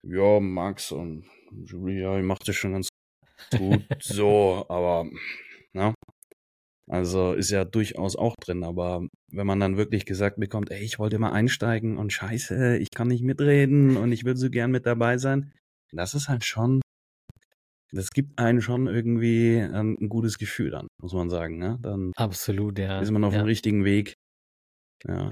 ja, 0.07 0.41
Max 0.41 0.93
und 0.93 1.25
Julia, 1.51 2.17
ihr 2.17 2.23
macht 2.23 2.47
das 2.47 2.57
schon 2.57 2.73
ganz 2.73 2.89
gut 3.57 3.85
so, 4.03 4.67
aber, 4.69 5.09
na, 5.73 5.95
also 6.89 7.35
ist 7.35 7.51
ja 7.51 7.65
durchaus 7.65 8.17
auch 8.17 8.35
drin, 8.37 8.65
aber 8.65 9.07
wenn 9.31 9.47
man 9.47 9.61
dann 9.61 9.77
wirklich 9.77 10.07
gesagt 10.07 10.39
bekommt, 10.39 10.71
ey, 10.71 10.83
ich 10.83 10.99
wollte 10.99 11.19
mal 11.19 11.33
einsteigen 11.33 11.99
und 11.99 12.13
scheiße, 12.13 12.79
ich 12.79 12.91
kann 12.91 13.09
nicht 13.09 13.23
mitreden 13.23 13.97
und 13.97 14.13
ich 14.13 14.25
will 14.25 14.37
so 14.37 14.49
gern 14.49 14.71
mit 14.71 14.87
dabei 14.87 15.19
sein, 15.19 15.53
das 15.93 16.15
ist 16.15 16.29
halt 16.29 16.45
schon, 16.45 16.81
das 17.93 18.11
gibt 18.11 18.39
einen 18.39 18.61
schon 18.61 18.87
irgendwie 18.87 19.59
ein, 19.59 19.97
ein 20.01 20.09
gutes 20.09 20.39
Gefühl 20.39 20.71
dann, 20.71 20.89
muss 21.01 21.13
man 21.13 21.31
sagen, 21.31 21.59
ne? 21.59 21.79
Dann 21.81 22.13
absolut, 22.17 22.79
ja. 22.79 23.01
ist 23.01 23.11
man 23.11 23.25
auf 23.25 23.33
ja. 23.33 23.41
dem 23.41 23.47
richtigen 23.47 23.85
Weg. 23.85 24.15
Ja, 25.07 25.31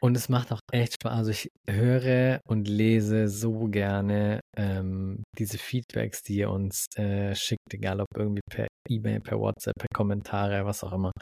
Und 0.00 0.16
es 0.16 0.28
macht 0.28 0.52
auch 0.52 0.60
echt 0.72 0.94
Spaß. 0.94 1.12
Also 1.12 1.30
ich 1.30 1.48
höre 1.68 2.40
und 2.46 2.68
lese 2.68 3.28
so 3.28 3.68
gerne 3.68 4.40
ähm, 4.56 5.22
diese 5.38 5.58
Feedbacks, 5.58 6.22
die 6.22 6.36
ihr 6.36 6.50
uns 6.50 6.86
äh, 6.96 7.34
schickt, 7.34 7.72
egal 7.72 8.00
ob 8.00 8.08
irgendwie 8.16 8.42
per 8.50 8.66
E-Mail, 8.88 9.20
per 9.20 9.38
WhatsApp, 9.38 9.74
per 9.78 9.88
Kommentare, 9.94 10.64
was 10.66 10.84
auch 10.84 10.92
immer. 10.92 11.12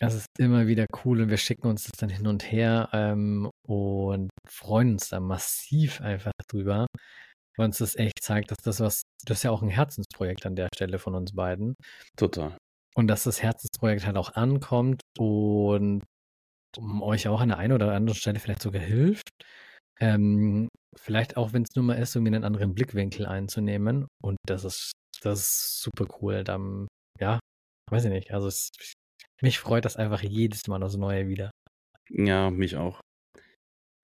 Das 0.00 0.14
ist 0.14 0.26
immer 0.38 0.66
wieder 0.68 0.86
cool 1.04 1.22
und 1.22 1.30
wir 1.30 1.38
schicken 1.38 1.66
uns 1.66 1.84
das 1.84 1.98
dann 1.98 2.08
hin 2.08 2.28
und 2.28 2.50
her 2.52 2.88
ähm, 2.92 3.50
und 3.66 4.30
freuen 4.48 4.92
uns 4.92 5.08
da 5.08 5.18
massiv 5.18 6.00
einfach 6.00 6.32
drüber, 6.48 6.86
weil 7.58 7.66
uns 7.66 7.78
das 7.78 7.96
echt 7.96 8.22
zeigt, 8.22 8.50
dass 8.50 8.58
das 8.62 8.80
was, 8.80 9.02
das 9.24 9.38
ist 9.38 9.42
ja 9.42 9.50
auch 9.50 9.62
ein 9.62 9.68
Herzensprojekt 9.68 10.46
an 10.46 10.56
der 10.56 10.68
Stelle 10.74 10.98
von 10.98 11.14
uns 11.14 11.32
beiden 11.34 11.74
total. 12.16 12.56
und 12.94 13.08
dass 13.08 13.24
das 13.24 13.42
Herzensprojekt 13.42 14.06
halt 14.06 14.16
auch 14.16 14.34
ankommt 14.34 15.02
und 15.18 16.02
um 16.76 17.02
euch 17.02 17.28
auch 17.28 17.40
an 17.40 17.48
der 17.48 17.58
einen 17.58 17.72
oder 17.72 17.92
anderen 17.92 18.18
Stelle 18.18 18.38
vielleicht 18.38 18.62
sogar 18.62 18.82
hilft. 18.82 19.30
Ähm, 20.00 20.68
vielleicht 20.96 21.36
auch, 21.36 21.52
wenn 21.52 21.62
es 21.62 21.74
nur 21.74 21.84
mal 21.84 21.94
ist, 21.94 22.14
irgendwie 22.14 22.34
einen 22.34 22.44
anderen 22.44 22.74
Blickwinkel 22.74 23.26
einzunehmen. 23.26 24.06
Und 24.22 24.36
das 24.46 24.64
ist, 24.64 24.92
das 25.22 25.40
ist 25.40 25.80
super 25.80 26.06
cool. 26.20 26.44
Dann, 26.44 26.86
ja, 27.18 27.40
weiß 27.90 28.04
ich 28.04 28.10
nicht. 28.10 28.32
Also 28.32 28.48
es, 28.48 28.70
mich 29.42 29.58
freut 29.58 29.84
das 29.84 29.96
einfach 29.96 30.22
jedes 30.22 30.66
Mal 30.68 30.82
aufs 30.82 30.96
Neue 30.96 31.28
wieder. 31.28 31.50
Ja, 32.10 32.50
mich 32.50 32.76
auch. 32.76 33.00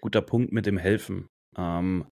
Guter 0.01 0.23
Punkt 0.23 0.53
mit 0.53 0.67
dem 0.67 0.79
Helfen. 0.79 1.29
Ähm, 1.57 2.09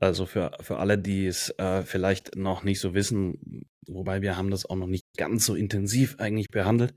also 0.00 0.24
für, 0.24 0.52
für 0.60 0.78
alle, 0.78 0.98
die 0.98 1.26
es 1.26 1.50
äh, 1.58 1.82
vielleicht 1.82 2.34
noch 2.34 2.64
nicht 2.64 2.80
so 2.80 2.94
wissen, 2.94 3.66
wobei 3.86 4.22
wir 4.22 4.36
haben 4.36 4.50
das 4.50 4.64
auch 4.64 4.76
noch 4.76 4.86
nicht 4.86 5.04
ganz 5.16 5.44
so 5.44 5.54
intensiv 5.54 6.16
eigentlich 6.18 6.48
behandelt. 6.48 6.94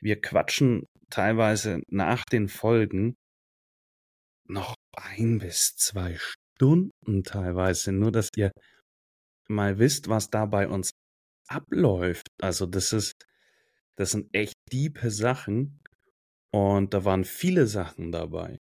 Wir 0.00 0.20
quatschen 0.20 0.86
teilweise 1.10 1.82
nach 1.88 2.24
den 2.24 2.48
Folgen 2.48 3.14
noch 4.46 4.74
ein 4.96 5.38
bis 5.38 5.76
zwei 5.76 6.16
Stunden 6.16 7.24
teilweise, 7.24 7.92
nur 7.92 8.10
dass 8.10 8.30
ihr 8.36 8.52
mal 9.48 9.78
wisst, 9.78 10.08
was 10.08 10.30
da 10.30 10.46
bei 10.46 10.66
uns 10.66 10.92
abläuft. 11.48 12.26
Also 12.40 12.64
das 12.64 12.94
ist, 12.94 13.26
das 13.96 14.12
sind 14.12 14.34
echt 14.34 14.54
diepe 14.72 15.10
Sachen 15.10 15.82
und 16.50 16.94
da 16.94 17.04
waren 17.04 17.24
viele 17.24 17.66
Sachen 17.66 18.12
dabei, 18.12 18.56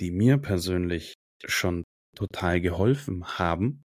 die 0.00 0.10
mir 0.10 0.38
persönlich 0.38 1.14
schon 1.44 1.84
total 2.18 2.60
geholfen 2.60 3.24
haben, 3.38 3.84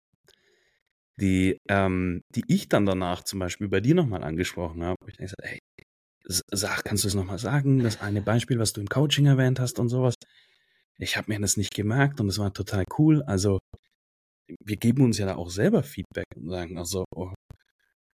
die, 1.21 1.59
ähm, 1.69 2.23
die 2.35 2.45
ich 2.49 2.69
dann 2.69 2.87
danach 2.87 3.23
zum 3.23 3.39
Beispiel 3.39 3.69
bei 3.69 3.81
dir 3.81 3.95
nochmal 3.95 4.25
angesprochen 4.25 4.83
habe. 4.83 4.97
Ich 5.07 5.17
denke, 5.19 5.35
hey, 5.43 5.59
sag, 6.25 6.85
kannst 6.85 7.05
du 7.05 7.09
es 7.09 7.15
nochmal 7.15 7.39
sagen? 7.39 7.83
Das 7.83 8.01
eine 8.01 8.23
Beispiel, 8.23 8.59
was 8.59 8.73
du 8.73 8.81
im 8.81 8.89
Coaching 8.89 9.27
erwähnt 9.27 9.61
hast 9.61 9.79
und 9.79 9.91
sowas. 9.91 10.15
Ich 10.99 11.17
habe 11.17 11.33
mir 11.33 11.41
das 11.41 11.57
nicht 11.57 11.75
gemerkt 11.75 12.21
und 12.21 12.29
es 12.29 12.39
war 12.39 12.53
total 12.53 12.85
cool. 12.99 13.23
Also 13.25 13.59
wir 14.65 14.77
geben 14.77 15.03
uns 15.05 15.19
ja 15.19 15.27
da 15.27 15.37
auch 15.37 15.51
selber 15.51 15.83
Feedback 15.83 16.27
und 16.37 16.49
sagen, 16.49 16.79
also, 16.79 17.05
oh, 17.15 17.33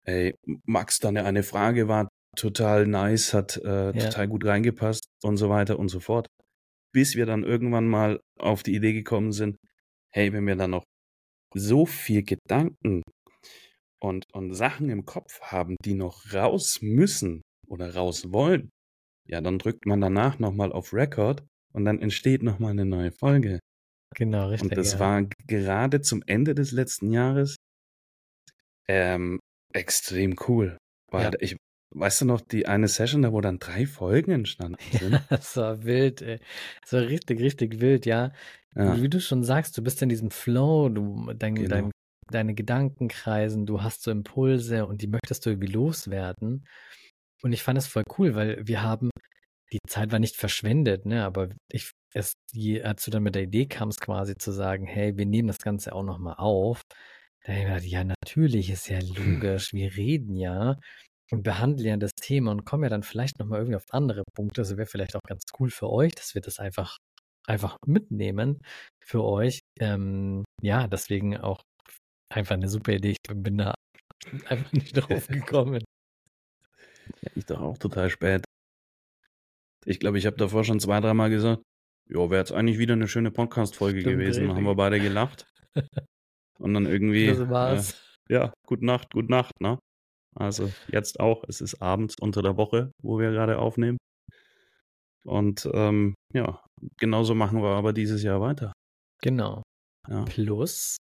ey, 0.06 0.34
Max, 0.66 1.00
deine 1.00 1.26
eine 1.26 1.44
Frage 1.44 1.88
war 1.88 2.08
total 2.36 2.88
nice, 2.88 3.34
hat 3.34 3.58
äh, 3.58 3.88
Ja. 3.88 3.92
total 3.92 4.28
gut 4.28 4.46
reingepasst 4.46 5.06
und 5.24 5.38
so 5.38 5.50
weiter 5.50 5.78
und 5.80 5.90
so 5.90 6.00
fort. 6.00 6.28
Bis 6.94 7.16
wir 7.16 7.26
dann 7.26 7.44
irgendwann 7.44 7.88
mal 7.88 8.20
auf 8.40 8.64
die 8.64 8.76
Idee 8.76 8.94
gekommen 8.94 9.32
sind, 9.32 9.58
hey, 10.14 10.34
wenn 10.34 10.46
wir 10.48 10.56
dann 10.56 10.72
noch 10.72 10.84
so 11.56 11.86
viel 11.86 12.24
Gedanken 12.24 13.04
und, 14.02 14.26
und 14.34 14.54
Sachen 14.54 14.90
im 14.90 15.06
Kopf 15.06 15.42
haben, 15.42 15.76
die 15.84 15.94
noch 15.94 16.34
raus 16.34 16.80
müssen 16.82 17.42
oder 17.68 17.96
raus 17.96 18.32
wollen, 18.32 18.70
ja, 19.28 19.42
dann 19.42 19.60
drückt 19.60 19.86
man 19.86 20.02
danach 20.02 20.40
nochmal 20.40 20.72
auf 20.72 20.94
Record 20.94 21.46
und 21.74 21.86
dann 21.86 22.00
entsteht 22.00 22.44
nochmal 22.44 22.72
eine 22.72 22.86
neue 22.86 23.12
Folge. 23.12 23.60
Genau, 24.16 24.50
richtig. 24.50 24.72
Und 24.72 24.78
das 24.78 24.94
ja. 24.94 25.00
war 25.00 25.24
gerade 25.48 26.02
zum 26.02 26.24
Ende 26.26 26.56
des 26.56 26.72
letzten 26.72 27.12
Jahres 27.12 27.58
ähm, 28.88 29.40
extrem 29.74 30.36
cool. 30.48 30.78
Weil 31.12 31.26
Ja. 31.26 31.32
ich, 31.40 31.58
weißt 31.92 32.22
du 32.22 32.26
noch, 32.26 32.42
die 32.42 32.68
eine 32.68 32.88
Session, 32.88 33.22
da 33.22 33.32
wo 33.34 33.42
dann 33.42 33.60
drei 33.60 33.86
Folgen 33.86 34.32
entstanden 34.32 34.80
sind? 34.92 35.22
Ja, 35.32 35.38
das 35.38 35.56
war 35.58 35.84
wild, 35.84 36.22
ey. 36.22 36.40
Das 36.82 36.94
war 36.94 37.02
richtig, 37.02 37.40
richtig 37.40 37.80
wild, 37.80 38.06
ja. 38.06 38.32
Ja, 38.76 38.94
Wie 38.94 39.10
du 39.10 39.20
schon 39.20 39.44
sagst, 39.44 39.78
du 39.78 39.84
bist 39.84 40.02
in 40.02 40.10
diesem 40.10 40.32
Flow, 40.32 40.90
du, 40.90 41.34
dein, 41.34 41.56
Genau. 41.56 41.68
dein, 41.68 41.92
deine 42.32 42.54
Gedanken 42.54 43.08
kreisen, 43.08 43.66
du 43.66 43.82
hast 43.82 44.04
so 44.04 44.12
Impulse 44.12 44.86
und 44.86 45.02
die 45.02 45.08
möchtest 45.08 45.46
du 45.46 45.50
irgendwie 45.52 45.72
loswerden. 45.72 46.68
Und 47.42 47.54
ich 47.54 47.64
fand 47.64 47.78
es 47.78 47.88
voll 47.88 48.04
cool, 48.18 48.36
weil 48.36 48.68
wir 48.68 48.82
haben, 48.84 49.10
die 49.72 49.80
Zeit 49.88 50.12
war 50.12 50.20
nicht 50.20 50.38
verschwendet, 50.38 51.06
ne, 51.06 51.24
aber 51.26 51.50
ich, 51.72 51.92
es, 52.14 52.34
die, 52.54 52.84
als 52.84 53.06
du 53.06 53.12
dann 53.12 53.24
mit 53.24 53.36
der 53.36 53.44
Idee 53.44 53.68
kamst, 53.68 54.02
quasi 54.02 54.36
zu 54.38 54.52
sagen, 54.52 54.86
hey, 54.86 55.18
wir 55.18 55.26
nehmen 55.26 55.48
das 55.48 55.60
Ganze 55.60 55.94
auch 55.94 56.04
nochmal 56.04 56.36
auf, 56.38 56.82
da 57.46 57.54
hab 57.54 57.60
ich 57.60 57.66
gedacht, 57.66 57.84
ja, 57.86 58.04
natürlich, 58.04 58.70
ist 58.70 58.90
ja 58.90 59.00
logisch, 59.02 59.74
wir 59.74 59.96
reden 59.96 60.36
ja 60.36 60.78
und 61.32 61.44
behandeln 61.44 61.88
ja 61.88 61.98
das 61.98 62.12
Thema 62.20 62.52
und 62.52 62.66
kommen 62.66 62.84
ja 62.84 62.90
dann 62.90 63.04
vielleicht 63.04 63.40
nochmal 63.40 63.60
irgendwie 63.60 63.76
auf 63.76 63.86
andere 63.92 64.24
Punkte. 64.34 64.62
Das 64.62 64.78
wäre 64.78 64.88
vielleicht 64.88 65.16
auch 65.16 65.22
ganz 65.28 65.44
cool 65.60 65.70
für 65.70 65.90
euch, 65.90 66.14
dass 66.14 66.36
wir 66.36 66.42
das 66.42 66.60
einfach, 66.60 66.98
einfach 67.48 67.78
mitnehmen 67.86 68.60
für 69.04 69.24
euch. 69.24 69.62
Ähm, 69.80 70.46
ja, 70.62 70.88
deswegen 70.88 71.38
auch 71.38 71.62
einfach 72.34 72.56
eine 72.56 72.70
super 72.70 72.94
Idee. 72.94 73.12
Ich 73.12 73.18
bin 73.34 73.58
da 73.58 73.74
einfach 74.48 74.72
nicht 74.72 74.94
drauf 74.94 75.28
gekommen. 75.28 75.84
ich 77.36 77.46
doch 77.46 77.62
auch 77.62 77.78
total 77.78 78.10
spät. 78.10 78.44
Ich 79.86 80.00
glaube, 80.00 80.18
ich 80.18 80.26
habe 80.26 80.36
davor 80.38 80.64
schon 80.64 80.80
zwei, 80.80 81.00
dreimal 81.00 81.30
gesagt, 81.30 81.62
ja, 82.10 82.18
wäre 82.30 82.38
jetzt 82.40 82.52
eigentlich 82.52 82.78
wieder 82.78 82.94
eine 82.94 83.08
schöne 83.08 83.32
Podcast-Folge 83.32 84.02
gewesen. 84.02 84.44
richtig. 84.44 84.56
Haben 84.56 84.66
wir 84.66 84.76
beide 84.76 85.00
gelacht. 85.00 85.46
Und 86.60 86.74
dann 86.74 86.86
irgendwie, 86.86 87.28
Das 87.28 87.50
war's. 87.50 88.04
Äh, 88.30 88.34
ja, 88.34 88.54
gute 88.66 88.86
Nacht, 88.86 89.14
gute 89.14 89.32
Nacht, 89.32 89.54
ne? 89.62 89.78
Also 90.40 90.72
jetzt 90.88 91.20
auch. 91.20 91.44
Es 91.48 91.62
ist 91.62 91.82
abends 91.82 92.16
unter 92.20 92.42
der 92.42 92.58
Woche, 92.58 92.92
wo 93.02 93.20
wir 93.20 93.32
gerade 93.32 93.60
aufnehmen. 93.60 93.98
Und 95.26 95.70
ähm, 95.74 96.14
ja, 96.34 96.64
genauso 97.00 97.36
machen 97.36 97.62
wir 97.62 97.76
aber 97.76 97.92
dieses 97.94 98.24
Jahr 98.24 98.40
weiter. 98.40 98.72
Genau. 99.22 99.64
Ja. 100.08 100.24
Plus, 100.24 100.98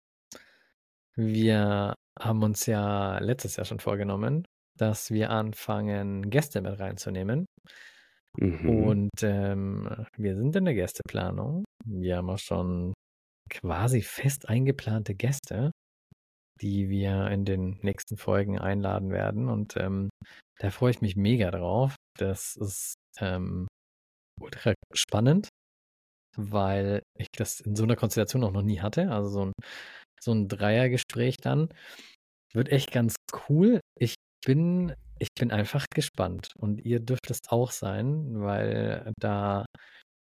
wir 1.16 1.94
haben 2.20 2.42
uns 2.42 2.66
ja 2.66 3.18
letztes 3.18 3.56
Jahr 3.56 3.64
schon 3.64 3.80
vorgenommen, 3.80 4.44
dass 4.78 5.10
wir 5.10 5.30
anfangen, 5.30 6.30
Gäste 6.30 6.60
mit 6.60 6.78
reinzunehmen. 6.78 7.46
Mhm. 8.38 8.68
Und 8.68 9.22
ähm, 9.22 10.06
wir 10.16 10.36
sind 10.36 10.56
in 10.56 10.64
der 10.64 10.74
Gästeplanung. 10.74 11.64
Wir 11.84 12.18
haben 12.18 12.30
auch 12.30 12.38
schon 12.38 12.94
quasi 13.50 14.02
fest 14.02 14.48
eingeplante 14.48 15.14
Gäste, 15.14 15.70
die 16.62 16.88
wir 16.88 17.28
in 17.28 17.44
den 17.44 17.78
nächsten 17.82 18.16
Folgen 18.16 18.58
einladen 18.58 19.10
werden. 19.10 19.48
Und 19.48 19.76
ähm, 19.76 20.08
da 20.58 20.70
freue 20.70 20.92
ich 20.92 21.00
mich 21.00 21.16
mega 21.16 21.50
drauf. 21.50 21.96
Das 22.18 22.56
ist 22.56 22.94
ähm, 23.18 23.66
ultra 24.40 24.74
spannend, 24.92 25.48
weil 26.36 27.02
ich 27.18 27.26
das 27.36 27.60
in 27.60 27.76
so 27.76 27.82
einer 27.82 27.96
Konstellation 27.96 28.44
auch 28.44 28.52
noch 28.52 28.62
nie 28.62 28.80
hatte. 28.80 29.10
Also 29.10 29.28
so 29.28 29.44
ein, 29.46 29.52
so 30.20 30.32
ein 30.32 30.48
Dreiergespräch 30.48 31.36
dann 31.36 31.68
wird 32.54 32.70
echt 32.70 32.92
ganz 32.92 33.16
cool. 33.48 33.80
Ich 33.98 34.14
bin, 34.44 34.94
ich 35.18 35.28
bin 35.38 35.50
einfach 35.50 35.86
gespannt 35.92 36.50
und 36.56 36.84
ihr 36.84 37.00
dürft 37.00 37.30
es 37.30 37.40
auch 37.48 37.70
sein, 37.70 38.40
weil 38.40 39.12
da 39.18 39.66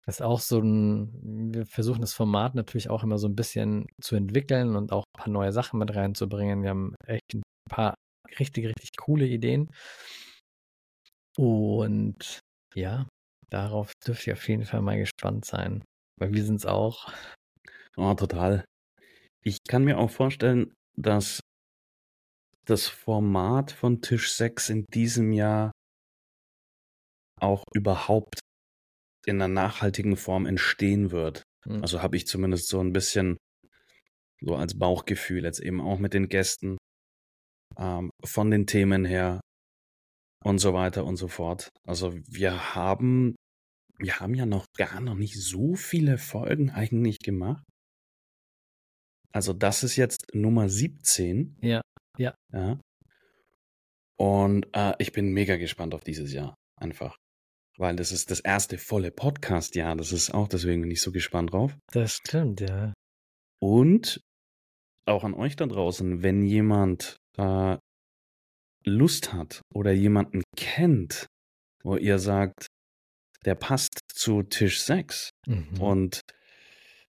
ist 0.07 0.23
auch 0.23 0.41
so 0.41 0.59
ein, 0.59 1.55
wir 1.55 1.67
versuchen 1.67 2.03
das 2.03 2.13
Format 2.13 2.55
natürlich 2.55 2.91
auch 2.91 3.03
immer 3.03 3.19
so 3.19 3.27
ein 3.27 3.37
bisschen 3.37 3.87
zu 4.01 4.17
entwickeln 4.17 4.77
und 4.77 4.93
auch 4.93 5.05
ein 5.05 5.23
paar 5.23 5.33
neue 5.33 5.53
Sachen 5.53 5.79
mit 5.79 5.95
reinzubringen. 5.95 6.63
Wir 6.63 6.71
haben 6.71 6.95
echt 7.07 7.35
ein 7.35 7.43
paar 7.71 7.95
richtig, 8.39 8.67
richtig 8.67 8.91
coole 8.99 9.27
Ideen. 9.27 9.71
Und 11.37 12.41
ja, 12.75 13.09
darauf 13.51 13.93
dürft 14.07 14.27
ihr 14.27 14.35
auf 14.35 14.49
jeden 14.49 14.65
Fall 14.65 14.83
mal 14.83 14.99
gespannt 14.99 15.45
sein, 15.45 15.83
weil 16.21 16.33
wir 16.33 16.45
sind 16.45 16.57
es 16.57 16.67
auch. 16.67 17.13
Oh, 17.97 18.15
total. 18.15 18.65
Ich 19.43 19.59
kann 19.69 19.85
mir 19.85 19.99
auch 19.99 20.11
vorstellen, 20.11 20.73
dass 20.97 21.41
das 22.67 22.89
Format 22.89 23.73
von 23.73 24.01
Tisch 24.01 24.33
6 24.33 24.71
in 24.71 24.87
diesem 24.93 25.33
Jahr 25.33 25.73
auch 27.41 27.63
überhaupt 27.75 28.41
in 29.27 29.41
einer 29.41 29.53
nachhaltigen 29.53 30.17
Form 30.17 30.47
entstehen 30.47 31.11
wird. 31.11 31.43
Hm. 31.65 31.83
Also 31.83 32.03
habe 32.03 32.17
ich 32.17 32.27
zumindest 32.27 32.69
so 32.69 32.81
ein 32.81 32.93
bisschen 32.93 33.37
so 34.41 34.57
als 34.57 34.79
Bauchgefühl 34.79 35.45
jetzt 35.45 35.61
eben 35.61 35.81
auch 35.81 35.99
mit 35.99 36.15
den 36.15 36.29
Gästen 36.29 36.77
ähm, 37.79 38.11
von 38.25 38.51
den 38.51 38.67
Themen 38.67 39.05
her 39.05 39.41
und 40.45 40.59
so 40.59 40.75
weiter 40.75 41.05
und 41.05 41.17
so 41.17 41.29
fort. 41.29 41.71
Also 41.87 42.15
wir 42.29 42.75
haben 42.75 43.35
wir 43.99 44.21
haben 44.21 44.35
ja 44.35 44.45
noch 44.45 44.67
gar 44.77 45.01
noch 45.01 45.15
nicht 45.15 45.41
so 45.41 45.75
viele 45.75 46.19
Folgen 46.19 46.71
eigentlich 46.71 47.19
gemacht. 47.19 47.65
Also 49.33 49.53
das 49.53 49.83
ist 49.83 49.97
jetzt 49.97 50.27
Nummer 50.33 50.69
17. 50.69 51.59
Ja, 51.63 51.81
ja. 52.19 52.35
Ja. 52.53 52.81
Und 54.17 54.69
äh, 54.73 54.95
ich 54.99 55.13
bin 55.13 55.33
mega 55.33 55.57
gespannt 55.57 55.95
auf 55.95 56.05
dieses 56.05 56.33
Jahr. 56.33 56.55
Einfach. 56.77 57.17
Weil 57.77 57.97
das 57.97 58.13
ist 58.13 58.31
das 58.31 58.41
erste 58.41 58.79
volle 58.79 59.11
Podcast-Jahr. 59.11 59.97
Das 59.97 60.13
ist 60.13 60.33
auch 60.33 60.49
deswegen 60.49 60.83
bin 60.83 60.91
ich 60.91 61.03
so 61.03 61.11
gespannt 61.11 61.53
drauf. 61.53 61.77
Das 61.93 62.13
stimmt, 62.13 62.61
ja. 62.61 62.93
Und 63.61 64.21
auch 65.07 65.25
an 65.25 65.35
euch 65.35 65.57
da 65.57 65.67
draußen, 65.67 66.23
wenn 66.23 66.43
jemand 66.43 67.17
äh, 67.37 67.77
Lust 68.85 69.33
hat 69.33 69.61
oder 69.75 69.93
jemanden 69.93 70.43
kennt, 70.57 71.27
wo 71.83 71.97
ihr 71.97 72.19
sagt, 72.19 72.67
der 73.45 73.55
passt 73.55 74.01
zu 74.13 74.43
Tisch 74.43 74.81
6 74.83 75.31
Mhm. 75.47 75.81
und 75.81 76.21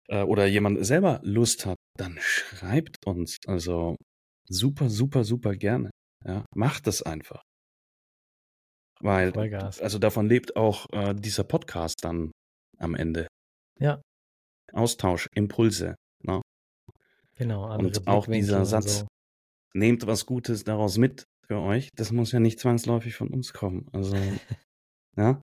äh, 0.08 0.22
oder 0.22 0.46
jemand 0.46 0.84
selber 0.84 1.20
Lust 1.22 1.66
hat, 1.66 1.76
dann 1.96 2.16
schreibt 2.20 3.06
uns. 3.06 3.36
Also 3.46 3.96
super, 4.48 4.88
super, 4.90 5.24
super 5.24 5.54
gerne. 5.54 5.90
Ja, 6.24 6.44
macht 6.54 6.86
es 6.88 7.02
einfach. 7.02 7.42
Weil, 9.00 9.32
Vollgas. 9.32 9.80
also 9.80 9.98
davon 9.98 10.28
lebt 10.28 10.56
auch 10.56 10.86
äh, 10.92 11.14
dieser 11.14 11.44
Podcast 11.44 12.04
dann 12.04 12.30
am 12.78 12.94
Ende. 12.94 13.26
Ja. 13.78 14.00
Austausch, 14.72 15.28
Impulse. 15.34 15.94
Ne? 16.22 16.40
Genau. 17.36 17.76
Und 17.76 18.06
auch 18.06 18.26
dieser 18.26 18.64
Satz, 18.64 19.00
so. 19.00 19.06
nehmt 19.74 20.06
was 20.06 20.26
Gutes 20.26 20.64
daraus 20.64 20.96
mit 20.96 21.24
für 21.46 21.60
euch. 21.60 21.88
Das 21.96 22.12
muss 22.12 22.32
ja 22.32 22.40
nicht 22.40 22.60
zwangsläufig 22.60 23.14
von 23.14 23.28
uns 23.28 23.52
kommen. 23.52 23.88
Also, 23.92 24.16
ja. 25.16 25.40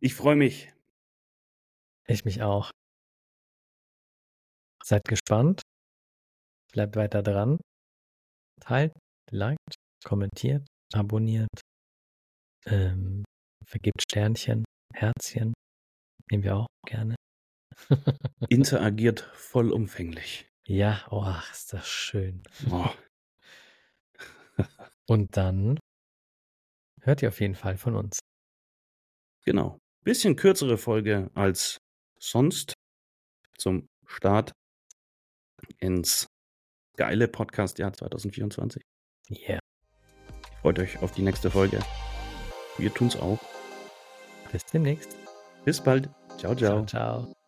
Ich 0.00 0.14
freue 0.14 0.36
mich. 0.36 0.72
Ich 2.06 2.24
mich 2.24 2.42
auch. 2.42 2.70
Seid 4.82 5.04
gespannt. 5.04 5.62
Bleibt 6.72 6.96
weiter 6.96 7.22
dran. 7.22 7.58
Teilt, 8.60 8.92
liked, 9.30 9.74
kommentiert, 10.04 10.66
abonniert. 10.92 11.48
Ähm, 12.66 13.24
vergibt 13.64 14.02
Sternchen, 14.02 14.64
Herzchen. 14.94 15.54
Nehmen 16.30 16.44
wir 16.44 16.56
auch 16.56 16.66
gerne. 16.86 17.16
Interagiert 18.48 19.20
vollumfänglich. 19.34 20.46
ja, 20.66 21.06
oh, 21.10 21.22
ach, 21.24 21.50
ist 21.52 21.72
das 21.72 21.88
schön. 21.88 22.42
Oh, 22.70 22.88
Und 25.08 25.36
dann 25.36 25.78
hört 27.02 27.22
ihr 27.22 27.28
auf 27.28 27.40
jeden 27.40 27.54
Fall 27.54 27.76
von 27.76 27.96
uns. 27.96 28.18
genau. 29.44 29.78
Bisschen 30.02 30.34
kürzere 30.34 30.78
Folge 30.78 31.30
als 31.34 31.76
sonst 32.18 32.72
zum 33.58 33.86
Start 34.06 34.52
ins 35.78 36.26
geile 36.96 37.28
Podcast-Jahr 37.28 37.92
2024. 37.92 38.82
Yeah. 39.30 39.59
Freut 40.62 40.78
euch 40.78 41.02
auf 41.02 41.12
die 41.12 41.22
nächste 41.22 41.50
Folge. 41.50 41.80
Wir 42.76 42.92
tun's 42.92 43.16
auch. 43.16 43.38
Bis 44.52 44.64
demnächst. 44.66 45.16
Bis 45.64 45.80
bald. 45.80 46.08
Ciao, 46.38 46.54
ciao. 46.54 46.84
ciao. 46.84 46.86
ciao. 46.86 47.39